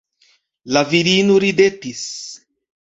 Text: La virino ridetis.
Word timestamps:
La 0.77 0.83
virino 0.95 1.37
ridetis. 1.47 2.05